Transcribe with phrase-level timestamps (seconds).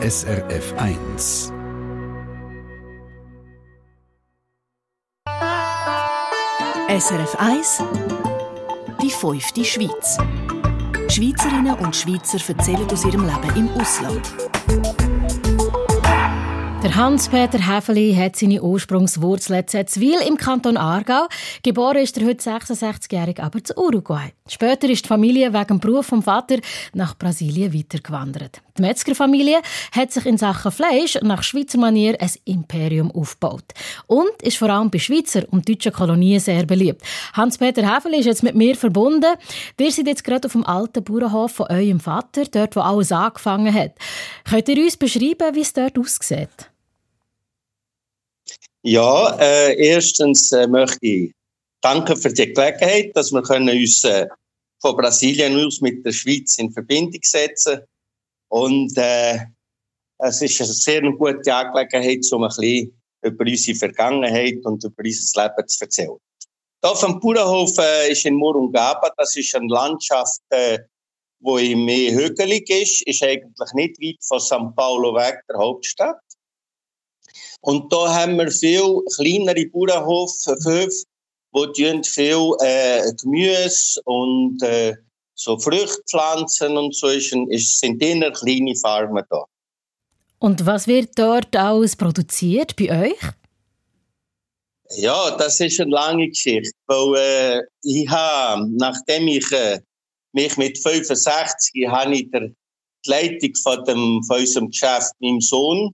[0.00, 1.52] SRF 1.
[6.88, 7.82] SRF 1
[9.02, 10.18] Die fünfte Schweiz.
[11.08, 14.22] Schweizerinnen und Schweizer erzählen aus ihrem Leben im Ausland.
[16.84, 21.26] Der Hans-Peter Häfeli hat seine Ursprungswurzeln in Zetzwil im Kanton Aargau.
[21.64, 24.32] Geboren ist er heute 66-jährig, aber zu Uruguay.
[24.46, 26.58] Später ist die Familie wegen dem Beruf vom Vater
[26.94, 28.62] nach Brasilien weitergewandert.
[28.78, 29.60] Die Metzgerfamilie
[29.90, 33.64] hat sich in Sachen Fleisch nach Schweizer Manier ein Imperium aufgebaut
[34.06, 37.02] und ist vor allem bei Schweizer und deutschen Kolonien sehr beliebt.
[37.32, 39.34] Hans-Peter Häfeli ist jetzt mit mir verbunden.
[39.76, 43.74] Wir sind jetzt gerade auf dem alten Bauernhof von eurem Vater, dort, wo alles angefangen
[43.74, 43.94] hat.
[44.48, 46.70] Könnt ihr uns beschreiben, wie es dort aussieht?
[48.82, 51.32] Ja, äh, erstens äh, möchte ich
[51.80, 54.28] danken für die Gelegenheit, dass wir können uns äh,
[54.80, 57.80] von Brasilien aus mit der Schweiz in Verbindung setzen
[58.48, 59.38] und äh,
[60.18, 65.42] es ist eine sehr gute Angelegenheit, um ein bisschen über unsere Vergangenheit und über unser
[65.42, 66.18] Leben zu erzählen.
[66.80, 70.78] Hier auf dem Bauernhof äh, ist in Morungaba, das ist eine Landschaft, äh,
[71.40, 76.20] wo mehr hügelig ist, ist eigentlich nicht weit von São Paulo weg, der Hauptstadt.
[77.60, 81.04] Und da haben wir viel kleinere Bauernhofhöfe,
[81.52, 81.72] wo
[82.06, 84.94] viel äh, Gemüse und äh,
[85.38, 89.44] so Fruchtpflanzen und so ist, ist, sind immer kleine Farmen da.
[90.40, 93.18] Und was wird dort alles produziert bei euch?
[94.96, 99.80] Ja, das ist eine lange Geschichte, weil äh, ich habe, nachdem ich äh,
[100.32, 102.48] mich mit 65 habe ich der,
[103.04, 105.92] die Leitung von, dem, von unserem Geschäft meinem Sohn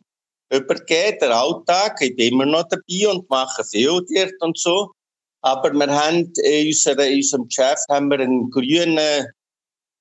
[0.50, 1.98] übergeben, der Alltag.
[2.00, 4.92] Ich bin immer noch dabei und mache viel dort und so.
[5.44, 9.26] Aber wir haben in, unserer, in unserem Geschäft haben wir einen grünen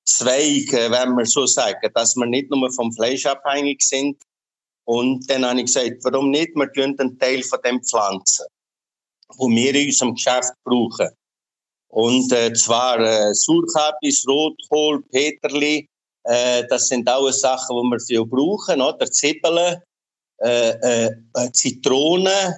[0.06, 4.16] Zweig, äh, wenn wir so sagen, dass wir nicht nur vom Fleisch abhängig sind.
[4.84, 6.54] Und dann habe ich gesagt, warum nicht?
[6.54, 8.46] Wir tun einen Teil von den Pflanzen,
[9.32, 11.10] die wir in unserem Geschäft brauchen.
[11.88, 15.86] Und äh, zwar äh, Surkabis, Rotkohl, Peterli,
[16.22, 19.10] äh, das sind alles Sachen, die wir viel brauchen, oder?
[19.10, 19.82] Zwiebeln,
[20.38, 22.56] äh, äh, äh, Zitrone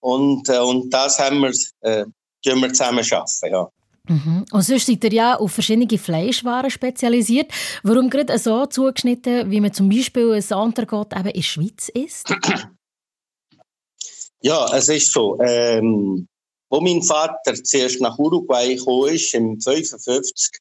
[0.00, 2.06] und, äh, und das haben wir,
[2.46, 3.68] äh, wir zusammen schaffen, ja.
[4.06, 4.44] Mhm.
[4.52, 7.50] Und sonst seid ihr ja auf verschiedene Fleischwaren spezialisiert.
[7.82, 12.34] Warum gerade so zugeschnitten, wie man zum Beispiel ein Entrecote eben in der Schweiz isst?
[14.46, 15.40] Ja, es ist so.
[15.40, 16.28] Ähm,
[16.68, 20.58] wo mein Vater zuerst nach Uruguay kam, ist, im 55,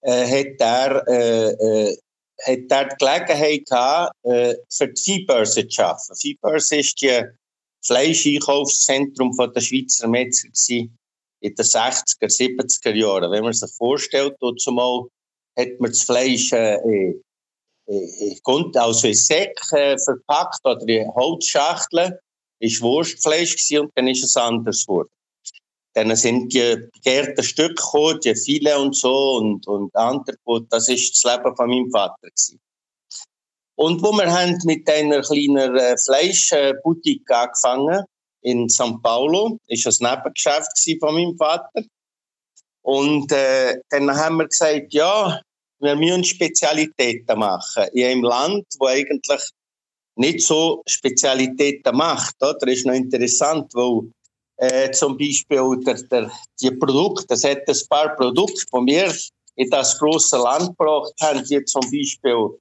[0.00, 1.96] äh, hat er äh, äh,
[2.46, 6.14] hat er die Gelegenheit gehabt, äh, für die Viehbörse zu arbeiten.
[6.14, 7.22] Die Viehbörse ist die
[7.84, 10.48] Fleischeinkaufszentrum der Schweizer Metzger
[11.40, 13.30] in den 60er, 70er Jahren.
[13.30, 15.06] Wenn man sich vorstellt, zumal
[15.58, 16.76] hat man das Fleisch äh,
[17.88, 18.40] äh,
[18.74, 22.14] also in Säck äh, verpackt oder in Holzschachteln,
[22.60, 25.10] ist Wurstfleisch gewesen, und dann ist es anders geworden.
[25.94, 30.36] Dann sind die begehrten Stücke gekommen, die viele und so und, und andere.
[30.70, 32.16] Das ist das Leben von meinem Vater.
[32.20, 32.60] Gewesen.
[33.74, 38.04] Und wo wir haben mit einer kleinen äh, Fleischboutique angefangen
[38.42, 41.82] in São Paulo, das Nebengeschäft von meinem Vater.
[42.82, 45.40] Und äh, dann haben wir gesagt, ja,
[45.80, 49.50] wir müssen Spezialitäten machen in einem Land, wo eigentlich
[50.16, 52.34] nicht so Spezialitäten macht.
[52.40, 54.10] Das ist noch interessant, weil
[54.56, 59.14] äh, zum Beispiel der, der, die Produkte, es hat ein paar Produkte, die wir
[59.54, 62.58] in das große Land gebracht haben, wie zum Beispiel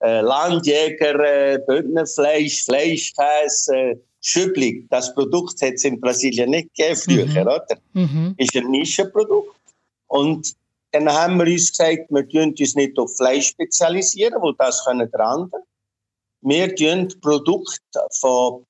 [0.00, 4.86] äh, Landjäger, äh, Bündnerfleisch, Fleischkäse, äh, Schübli.
[4.90, 7.48] Das Produkt hat es in Brasilien nicht gegeben früher, mhm.
[7.48, 7.78] oder?
[7.92, 8.34] Mhm.
[8.38, 9.56] Ist ein Nischenprodukt.
[10.08, 10.54] Und
[10.92, 15.10] dann haben wir uns gesagt, wir tun uns nicht auf Fleisch spezialisieren, weil das können
[15.10, 15.62] der andere.
[16.40, 18.64] Wir tun Produkte von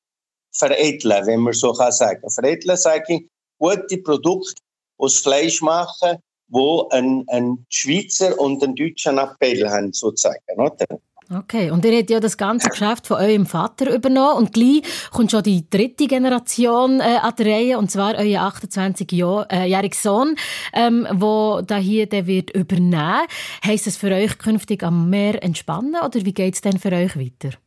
[0.53, 2.31] veredeln, wenn man so kann sagen.
[2.31, 3.27] Veredeln sage ich,
[3.59, 4.55] gute Produkte
[4.97, 10.39] aus Fleisch machen, wo ein, ein Schweizer und ein deutschen Appell haben, sozusagen.
[10.57, 10.87] Oder?
[11.33, 15.31] Okay, und ihr habt ja das ganze Geschäft von eurem Vater übernommen und gleich kommt
[15.31, 20.37] schon die dritte Generation äh, an die Reihe, und zwar euer 28-jähriger Sohn,
[20.75, 23.27] ähm, wo da hier der wird übernehmen.
[23.65, 27.17] Heißt es für euch künftig am Meer entspannen oder wie geht es denn für euch
[27.17, 27.57] weiter?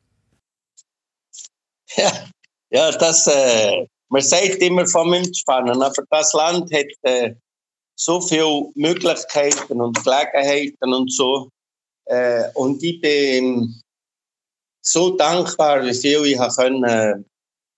[1.95, 2.11] Ja,
[2.69, 7.33] ja, das, äh, man sagt immer vom Entspannen, aber das Land hat äh,
[7.95, 11.49] so viele Möglichkeiten und Gelegenheiten und so.
[12.07, 13.81] Äh, und ich bin
[14.81, 17.15] so dankbar, wie viel ich habe können, äh,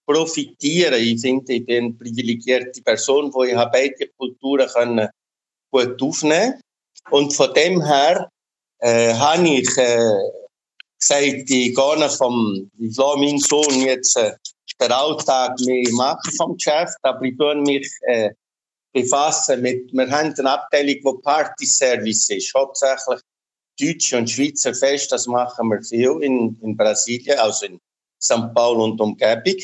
[0.05, 1.01] profitieren.
[1.01, 5.09] Ich finde, ich bin eine privilegierte Person, wo ich habe beide Kulturen können
[5.71, 6.59] gut aufnehmen.
[7.11, 8.29] Und von dem her
[8.79, 10.13] äh, habe ich äh,
[10.99, 14.33] gesagt, ich gehe nicht vom, ich lasse meinen Sohn jetzt äh,
[14.79, 18.31] den Alltag mehr machen vom Geschäft, aber ich tue mich äh,
[18.93, 23.19] befassen mit, wir haben eine Abteilung, wo Party Service ist, hauptsächlich
[23.79, 27.79] Deutsche und Schweizer Fest, das machen wir viel in, in Brasilien, also in
[28.21, 28.53] St.
[28.53, 29.61] Paul und Umgebung.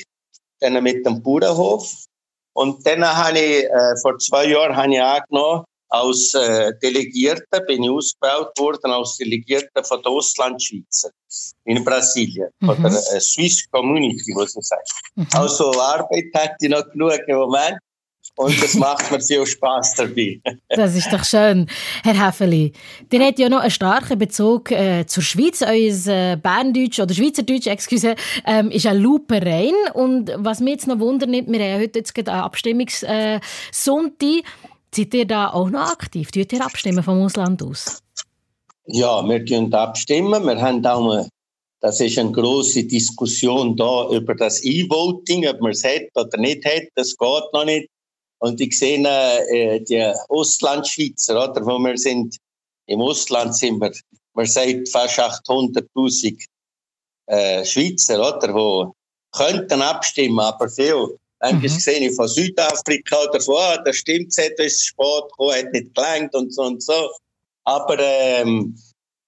[0.60, 2.06] Dann mit dem Bauernhof.
[2.54, 7.84] Und dann habe ich, äh, vor zwei Jahren habe ich angenommen, als äh, Delegierter bin
[7.84, 11.12] ich ausgebaut worden als Delegierter von der Auslandschweizer
[11.66, 12.68] in Brasilien, mhm.
[12.68, 14.82] von der äh, Swiss Community, muss ich sagen.
[15.16, 15.28] Mhm.
[15.34, 17.78] Also Arbeit hatte ich noch genug im Moment
[18.36, 20.42] und es macht mir viel Spaß dabei.
[20.70, 21.68] das ist doch schön.
[22.04, 22.74] Herr Häfeli,
[23.12, 25.62] ihr habt ja noch einen starken Bezug äh, zur Schweiz.
[25.62, 28.16] Euer äh, Berndeutsch oder Schweizerdeutsch, excuse,
[28.46, 29.74] ähm, ist ein Luperein.
[29.94, 33.40] Und was mich jetzt noch wundert, wir haben ja heute jetzt eine Abstimmungssonntag.
[34.22, 34.42] Äh,
[34.96, 36.32] Seid ihr da auch noch aktiv?
[36.32, 38.02] Tut ihr abstimmen vom Ausland aus?
[38.86, 40.46] Ja, wir tun abstimmen.
[40.46, 41.28] Wir haben auch eine,
[41.82, 46.64] das ist eine große Diskussion da über das E-Voting, ob man es hat oder nicht
[46.64, 46.84] hat.
[46.96, 47.90] Das geht noch nicht.
[48.40, 52.38] Und ich sehe äh, die Auslandschweizer, oder, wo wir sind,
[52.88, 53.92] im Ausland sind wir,
[54.34, 56.46] man sagt fast 800.000
[57.28, 58.94] äh, Schweizer, oder, wo
[59.32, 61.80] könnten abstimmen, aber viel Manchmal mhm.
[61.80, 65.94] sehe ich von Südafrika oder von, ah, das stimmt, es ist spät gekommen, hat nicht
[65.94, 67.12] gelangt und so und so.
[67.66, 68.76] Aber ähm,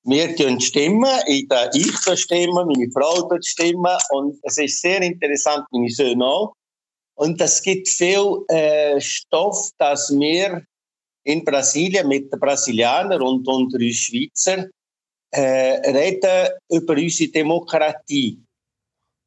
[0.03, 5.01] wir stimmen, ich, da, ich da stimmen, meine Frau dort stimmen und es ist sehr
[5.01, 6.53] interessant, meine Söhne auch.
[7.17, 10.61] Und es gibt viel äh, Stoff, dass wir
[11.23, 14.67] in Brasilien mit den Brasilianern und unter uns Schweizer
[15.31, 18.39] äh, reden über unsere Demokratie.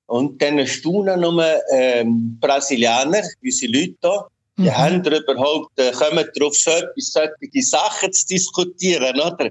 [0.07, 4.27] Und dann staunen nur ähm, Brasilianer, unsere Leute hier,
[4.57, 4.77] die mhm.
[4.77, 9.51] haben überhaupt, äh, kommen darauf, so etwas, solche Sachen zu diskutieren, oder?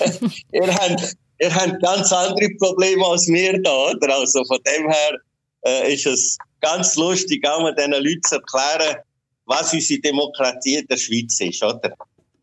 [0.52, 4.14] ihr, habt, ihr habt ganz andere Probleme als wir da, oder?
[4.14, 5.18] Also von dem her
[5.64, 8.96] äh, ist es ganz lustig, auch mit diesen Leuten zu erklären,
[9.46, 11.94] was unsere Demokratie in der Schweiz ist, oder?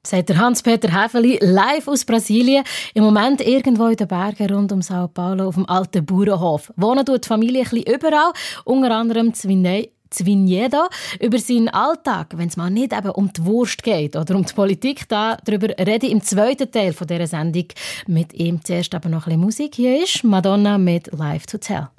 [0.10, 2.64] sagt Hans-Peter Häfeli live aus Brasilien.
[2.94, 6.72] Im Moment irgendwo in den Bergen rund um Sao Paulo auf dem alten Bauernhof.
[6.78, 8.32] Wohnen tut die Familie ein bisschen überall,
[8.66, 10.88] unter anderem Zwinei Zwinjedo
[11.20, 14.54] über seinen Alltag, wenn es mal nicht eben um die Wurst geht oder um die
[14.54, 17.66] Politik, da darüber rede ich im zweiten Teil von dieser Sendung
[18.08, 18.64] mit ihm.
[18.64, 19.76] Zuerst aber noch ein bisschen Musik.
[19.76, 21.90] Hier ist Madonna mit Live to Tell.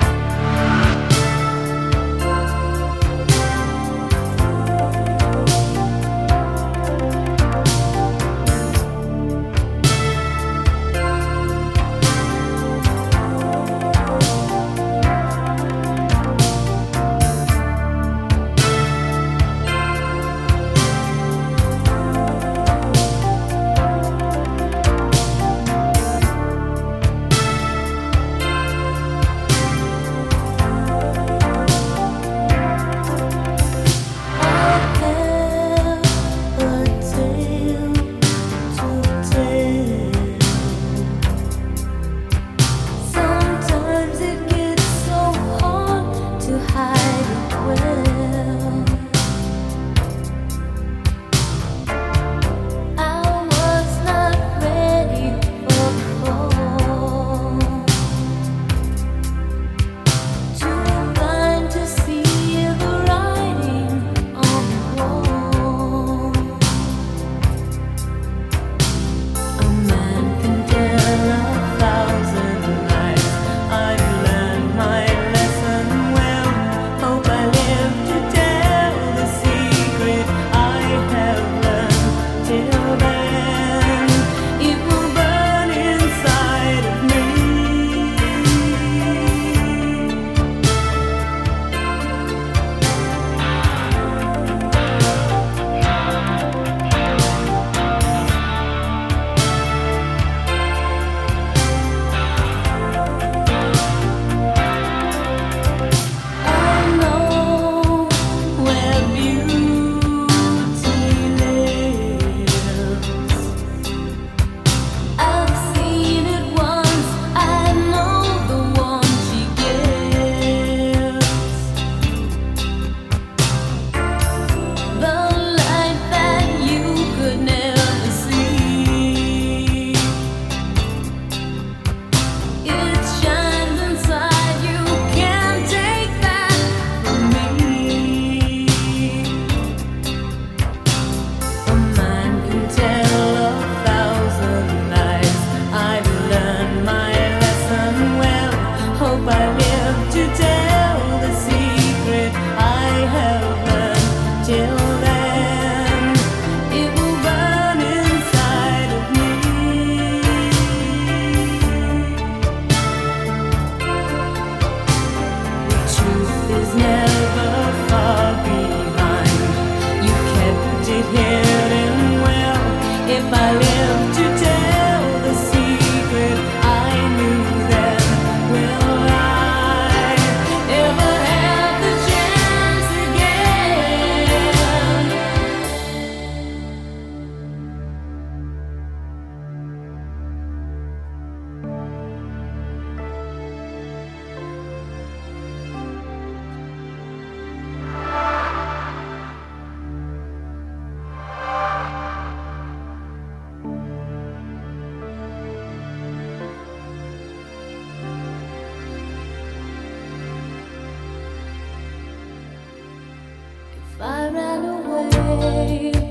[215.51, 216.10] away.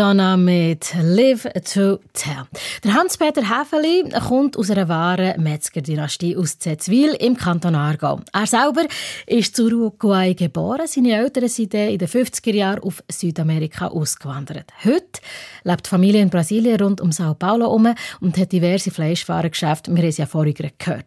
[0.00, 1.42] Madonna mit Live
[1.74, 2.46] to Tell.
[2.82, 8.20] Der Hans-Peter Häfeli kommt aus einer wahren Metzgerdynastie aus Zetzwil im Kanton Aargau.
[8.32, 8.86] Er selber
[9.26, 10.86] ist zu Uruguay geboren.
[10.86, 14.72] Seine Eltern sind in den 50er Jahren auf Südamerika ausgewandert.
[14.84, 15.20] Heute
[15.64, 17.92] lebt die Familie in Brasilien rund um Sao Paulo um
[18.22, 19.90] und hat diverse Fleischwarengeschäfte.
[19.90, 21.04] Wir haben es ja vorhin gehört.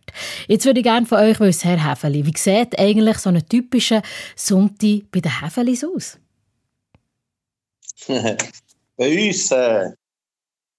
[0.48, 4.04] Jetzt würde ich gerne von euch wissen, Herr Häfeli, wie sieht eigentlich so ein typischer
[4.36, 6.20] Sonntag bei den Häfelis aus?
[8.96, 9.90] bei uns, äh,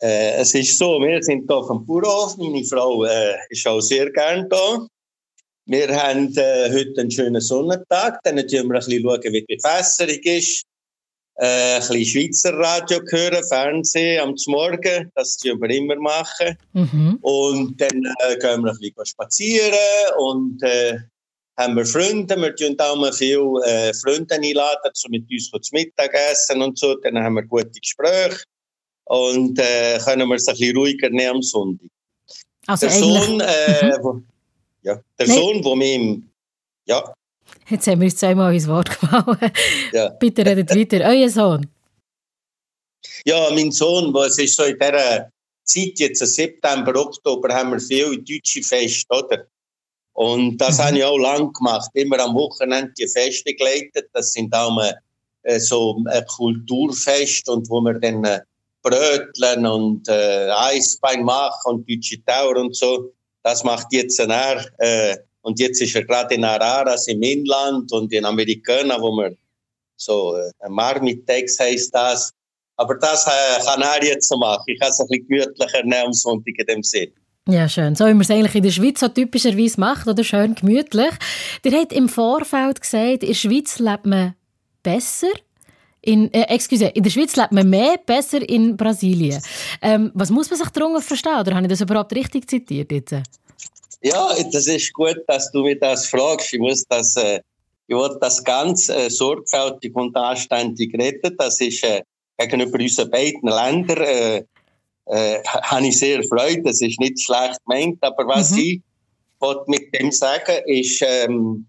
[0.00, 4.11] äh, es ist so, wir sind hier vom Bauernhof, meine Frau äh, ist auch sehr
[4.11, 4.87] gern da.
[5.66, 9.56] Wir haben äh, heute einen schönen Sonnentag, dann schauen wir ein bisschen, schauen, wie die
[9.56, 10.64] Bewässerung ist.
[11.37, 16.56] Äh, ein bisschen Schweizer Radio hören, Fernsehen am Morgen, das tun wir immer machen.
[16.75, 17.18] Mhm.
[17.23, 19.75] Und dann äh, gehen wir ein bisschen spazieren
[20.18, 20.99] und äh,
[21.56, 25.73] haben wir Freunde, wir tun auch mal viele äh, Freunde einladen, so mit uns zu
[25.73, 28.42] Mittagessen und so, dann haben wir gute Gespräche
[29.04, 31.88] und äh, können wir es ein bisschen ruhiger nehmen am Sonntag.
[32.66, 34.02] Also der Sohn, äh, mhm.
[34.02, 34.23] wo,
[34.82, 35.37] ja, der Nein.
[35.37, 36.30] Sohn, der mir im,
[36.87, 37.14] ja.
[37.68, 39.38] Jetzt haben wir uns zweimal ins Wort gehauen.
[39.92, 40.08] Ja.
[40.20, 41.06] Bitte redet weiter.
[41.06, 41.66] Euer Sohn.
[43.25, 45.30] Ja, mein Sohn, was ist so in dieser
[45.64, 49.46] Zeit, jetzt September, Oktober, haben wir viele deutsche Feste, oder?
[50.14, 50.83] Und das mhm.
[50.83, 51.90] habe ich auch lang gemacht.
[51.94, 54.09] Immer am Wochenende die Feste geleitet.
[54.12, 54.94] Das sind auch mal,
[55.44, 58.40] äh, so ein Kulturfest und wo wir dann äh,
[58.83, 63.12] Bröteln und äh, Eisbein machen und deutsche Tower und so.
[63.42, 64.64] Das macht jetzt ein er.
[64.78, 69.37] Äh, und jetzt ist er gerade in Araras im Inland und in Amerikaner, wo wir
[69.97, 72.33] so äh, Marmitex heißt das.
[72.76, 74.64] Aber das äh, kann er jetzt machen.
[74.66, 77.12] Ich kann es ein bisschen gemütlicher nehmen am Sonntag in dem Sinn.
[77.46, 77.94] Ja, schön.
[77.94, 81.12] So wie man es eigentlich in der Schweiz so typischerweise macht, oder schön gemütlich.
[81.62, 84.34] Ihr habt im Vorfeld gesagt, in der Schweiz lebt man
[84.82, 85.32] besser.
[86.00, 89.42] In, äh, excuse, in der Schweiz lebt man mehr besser in Brasilien.
[89.82, 91.38] Ähm, was muss man sich darunter verstehen?
[91.38, 93.14] Oder habe ich das überhaupt richtig zitiert jetzt?
[94.02, 96.54] Ja, das ist gut, dass du mir das fragst.
[96.54, 97.40] Ich muss das, äh,
[97.86, 101.36] ich will das ganz äh, sorgfältig und anständig retten.
[101.36, 102.02] Das ist äh,
[102.38, 104.46] gegenüber unseren beiden Ländern
[105.06, 106.62] äh, habe ich sehr Freude.
[106.62, 108.58] Das ist nicht schlecht gemeint, aber was mhm.
[108.58, 108.82] ich
[109.66, 111.66] mit dem sagen ist, ähm,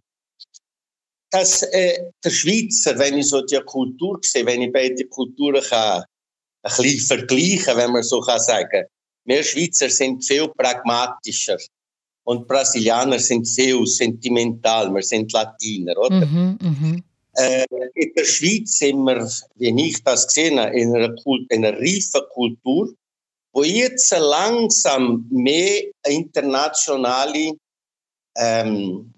[1.29, 6.03] dass äh, der Schweizer, wenn ich so die Kultur sehe, wenn ich beide Kulturen kann,
[6.63, 8.85] ein bisschen vergleichen, wenn man so kann sagen,
[9.25, 11.57] wir Schweizer sind viel pragmatischer
[12.23, 16.25] und Brasilianer sind viel sentimental, wir sind Latiner, oder?
[16.25, 16.99] Mhm, mh.
[17.33, 17.65] äh,
[17.95, 21.77] in der Schweiz sind wir, wie ich das gesehen habe, in einer, Kult in einer
[21.77, 22.93] reifen Kultur,
[23.55, 27.53] wo jetzt langsam mehr internationale
[28.35, 29.13] ähm,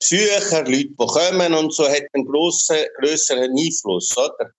[0.00, 4.50] Psycher, Leute, die kommen und so, hat einen grossen, grösseren Einfluss, oder?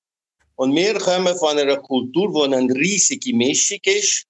[0.55, 4.25] Und wir kommen von einer Kultur, wo eine riesige Mischung ist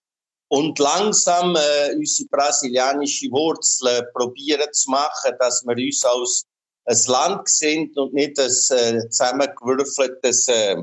[0.48, 6.46] und langsam äh, unsere brasilianische Wurzeln probieren zu machen, dass wir uns als
[6.86, 10.78] ein Land sind und nicht ein äh, zusammengewürfeltes äh,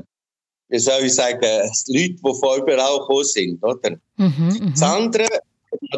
[0.69, 3.97] wie soll ich sagen, Leute, die von überall gekommen sind, oder?
[4.17, 4.71] Mhm, mhm.
[4.71, 5.27] das andere,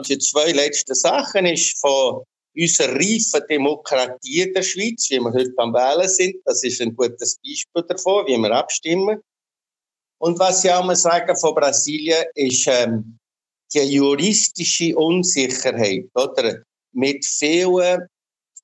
[0.08, 2.24] die zwei letzten Sachen, ist von
[2.56, 6.36] unserer reifen Demokratie in der Schweiz, wie wir heute am Wählen sind.
[6.46, 9.22] Das ist ein gutes Beispiel davon, wie wir abstimmen.
[10.18, 13.18] Und was ich auch mal sagen von Brasilien, ist ähm,
[13.74, 16.64] die juristische Unsicherheit, oder?
[16.94, 18.08] Mit vielen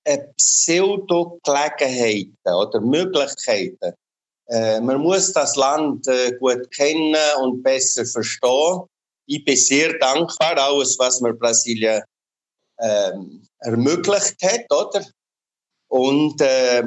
[0.04, 3.94] äh, Pseudo-Gelegenheiten oder Möglichkeiten
[4.50, 8.84] man muss das Land äh, gut kennen und besser verstehen.
[9.26, 12.02] Ich bin sehr dankbar, alles, was mir Brasilien
[12.80, 15.06] ähm, ermöglicht hat, oder?
[15.90, 16.84] Und äh,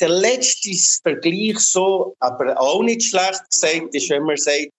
[0.00, 0.70] der letzte
[1.02, 4.70] Vergleich so, aber auch nicht schlecht gesagt, ist, wenn man sagt,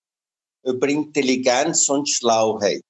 [0.65, 2.83] über Intelligenz und Schlauheit.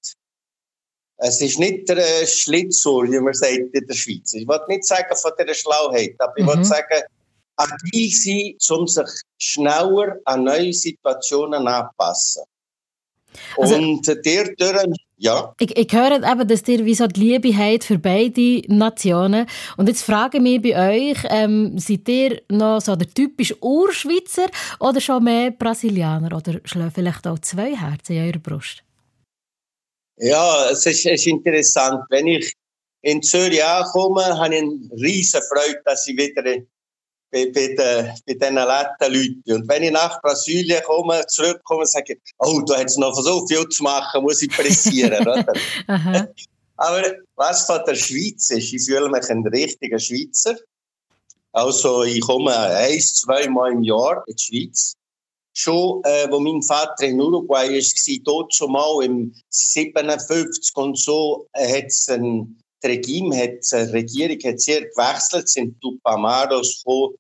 [1.18, 4.34] Es ist nicht der äh, Schlitzohr, wie man sagt in der Schweiz.
[4.34, 6.66] Ich wollte nicht sagen von der Schlauheit, aber ich wollte mhm.
[6.66, 7.04] sagen,
[7.58, 9.08] agil sein, um sich
[9.38, 12.44] schneller an neue Situationen anzupassen.
[13.58, 15.54] Also, und der durch, ja.
[15.60, 19.46] Ich, ich höre eben, dass ihr wie so die Liebe habt für beide Nationen.
[19.78, 24.48] Und jetzt frage ich mich bei euch, ähm, seid ihr noch so der typisch Urschweizer
[24.80, 26.36] oder schon mehr Brasilianer?
[26.36, 28.84] Oder schlagen vielleicht auch zwei Herzen in eurer Brust?
[30.18, 32.02] Ja, es ist, es ist interessant.
[32.10, 32.54] Wenn ich
[33.02, 36.44] in Zürich ankomme, habe ich eine riesige Freude, dass ich wieder
[37.36, 39.62] bei, bei, den, bei diesen netten Leuten.
[39.62, 43.46] Und wenn ich nach Brasilien komme, zurückkomme, sage ich, oh, da hat es noch so
[43.46, 45.26] viel zu machen, muss ich pressieren.
[46.78, 47.04] Aber
[47.36, 50.56] was von der Schweiz ist, ich fühle mich ein richtiger Schweizer.
[51.52, 54.96] Also ich komme ein, zwei Mal im Jahr in die Schweiz.
[55.54, 61.48] Schon, äh, wo mein Vater in Uruguay war, dort schon mal im 57 und so,
[61.54, 67.16] äh, hat es ein Regime, hat, die Regierung hat sehr gewechselt, sind Tupamaros gekommen,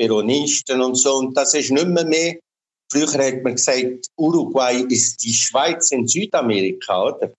[0.00, 1.16] Peronisten und so.
[1.16, 2.36] Und das ist nicht mehr mehr.
[2.90, 7.30] Früher hat man gesagt, Uruguay ist die Schweiz in Südamerika, oder?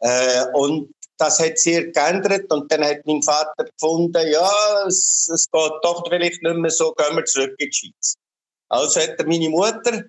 [0.00, 4.50] Äh, und das hat sehr geändert und dann hat mein Vater gefunden, ja,
[4.86, 8.16] es, es geht doch vielleicht nicht mehr so, gehen wir zurück in die Schweiz.
[8.68, 10.02] Also hat er meine Mutter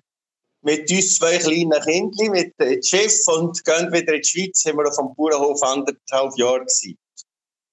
[0.62, 4.78] mit uns zwei kleinen Kindern, mit dem Chef und gehen wieder in die Schweiz, haben
[4.78, 6.98] wir auf dem Bauernhof anderthalb Jahre gewesen.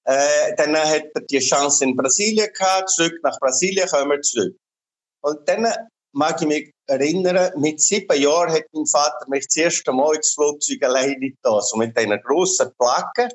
[0.06, 4.56] Äh, dann hat er die Chance in Brasilien gehabt, zurück nach Brasilien kommen wir zurück.
[5.22, 5.68] Und dann
[6.14, 10.34] mag ich mich erinnern, mit sieben Jahren hat mein Vater mich das erste Mal ins
[10.34, 13.30] Flugzeug alleine da, so mit einer grossen Placke.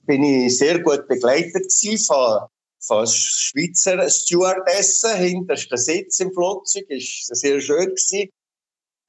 [0.00, 1.72] Bin ich sehr gut begleitet
[2.06, 2.40] von,
[2.80, 8.28] von Schweizer Stewardessen, hintersten Sitz im Flugzeug, ist sehr schön gewesen.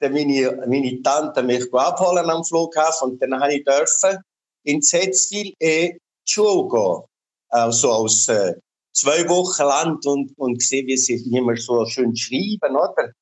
[0.00, 4.22] Dann meine, meine Tante mich abholen am Flughafen und dann habe ich dürfen
[4.64, 5.96] in Setzwil eh
[6.28, 7.02] Schule gehen.
[7.48, 8.54] Also als äh,
[8.92, 13.12] zwei Wochen lang und, und gesehen, wie sie immer so schön schreiben, oder?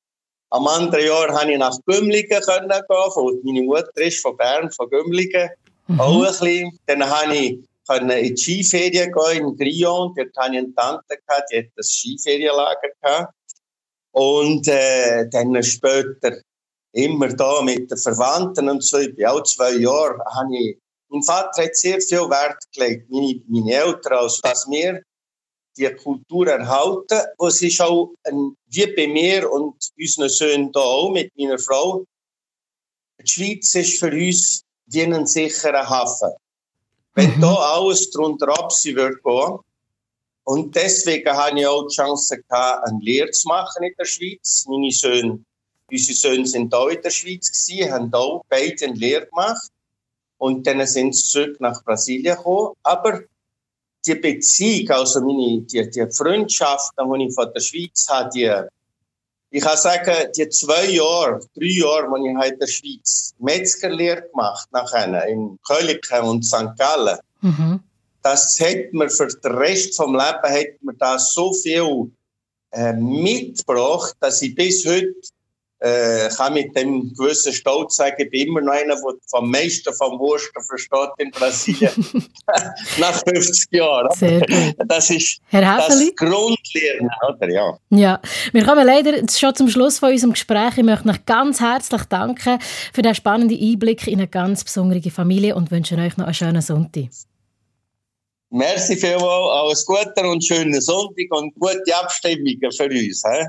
[0.51, 4.89] Am anderen Jahr konnte ich nach Gümligen gehen, von, meine Mutter ist von Bern, von
[4.89, 5.49] Gümligen,
[5.87, 5.99] mhm.
[5.99, 6.79] auch ein bisschen.
[6.85, 11.51] Dann konnte ich in die Skiferien gehen, in Grion, dort hatte ich eine Tante, gehabt,
[11.51, 13.33] die das Skiferienlager gehabt.
[14.11, 16.37] Und äh, dann später
[16.93, 20.77] immer da mit den Verwandten und so, ich bin auch zwei Jahre, habe ich
[21.15, 25.01] mein Vater hat sehr viel Wert gelegt, meine, meine Eltern, also dass wir
[25.77, 27.21] die Kultur erhalten.
[27.37, 32.05] Was ist auch ein, wie bei mir und unseren Söhnen hier auch mit meiner Frau.
[33.19, 36.31] Die Schweiz ist für uns wie ein sicherer Hafen.
[37.13, 37.41] Wenn mhm.
[37.41, 39.59] da alles drunter ab sie wird gehen.
[40.43, 44.65] Und deswegen habe ich auch die Chance gehabt, eine Lehre zu machen in der Schweiz.
[44.67, 45.43] Meine Söhne,
[45.89, 49.71] unsere Söhne sind auch in der Schweiz gewesen, haben auch beide eine Lehre gemacht
[50.37, 52.73] und dann sind sie zurück nach Brasilien gekommen.
[52.83, 53.21] Aber
[54.05, 58.51] die Beziehung, also meine, die, die Freundschaften, die ich von der Schweiz habe, die,
[59.51, 64.67] ich kann sagen, die zwei Jahre, drei Jahre, die ich in der Schweiz Metzgerlehre gemacht
[64.71, 66.75] nachher in Köliken und St.
[66.77, 67.79] Gallen, mhm.
[68.21, 72.11] das hat mir für den Rest vom Leben hat mir da so viel
[72.71, 75.13] äh, mitgebracht, dass ich bis heute
[75.85, 79.93] äh, kann mit dem gewissen Stolz sagen, ich bin immer noch einer, der vom meisten
[79.93, 81.91] vom Wursten versteht in Brasilien.
[82.97, 84.09] Nach 50 Jahren.
[84.15, 84.75] Sehr gut.
[84.87, 87.49] Das ist Herr das Grundlernen, oder?
[87.51, 87.77] Ja.
[87.91, 88.21] ja.
[88.51, 90.77] Wir kommen leider schon zum Schluss von unserem Gespräch.
[90.77, 92.59] Ich möchte euch ganz herzlich danken
[92.91, 96.61] für den spannenden Einblick in eine ganz besondere Familie und wünsche euch noch einen schönen
[96.63, 97.09] Sonntag.
[98.49, 103.23] Merci vielmals, alles Gute und schönen Sonntag und gute Abstimmungen für uns.
[103.23, 103.45] He?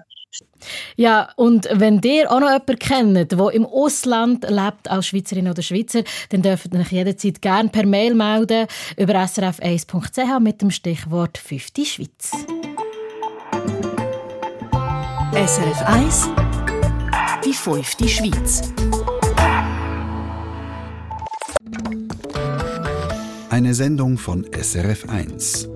[0.97, 5.63] Ja, und wenn ihr auch noch jemanden kennt, der im Ausland lebt als Schweizerin oder
[5.63, 11.39] Schweizer, dann dürft ihr euch jederzeit gerne per Mail melden über srf1.ch mit dem Stichwort
[11.39, 11.69] 5.
[11.85, 12.33] Schweiz.
[15.33, 16.31] SRF 1
[17.45, 17.97] Die 5.
[18.09, 18.73] Schweiz
[23.51, 25.76] Eine Sendung von SRF 1.